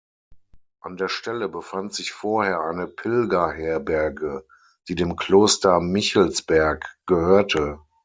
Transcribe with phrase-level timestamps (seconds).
[0.81, 4.43] An der Stelle befand sich vorher eine Pilgerherberge,
[4.87, 7.77] die dem Kloster Michelsberg gehörte.